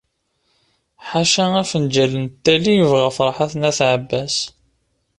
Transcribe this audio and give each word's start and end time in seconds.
Ḥaca 1.09 1.45
afenǧal 1.61 2.11
n 2.23 2.25
ttay 2.29 2.63
i 2.71 2.73
yebɣa 2.79 3.09
Ferḥat 3.17 3.53
n 3.57 3.67
At 3.69 3.79
Ɛebbas. 3.89 4.35